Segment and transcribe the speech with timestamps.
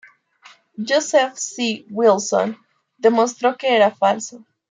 [0.79, 1.85] Joseph C.
[1.91, 2.57] Wilson
[2.97, 4.43] demostró que era falso.